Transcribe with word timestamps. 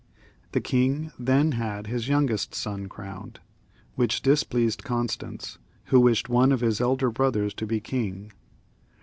The 0.53 0.61
king 0.61 1.11
then 1.19 1.51
had 1.51 1.85
his 1.85 2.07
youngest 2.07 2.55
son 2.55 2.87
crowned, 2.89 3.39
which 3.93 4.23
dis 4.23 4.43
pleased 4.43 4.83
Constance, 4.83 5.59
who 5.85 5.99
wished 5.99 6.27
one 6.27 6.51
of 6.51 6.61
his 6.61 6.81
elder 6.81 7.11
brothers 7.11 7.53
to 7.53 7.67
be 7.67 7.79
king. 7.79 8.31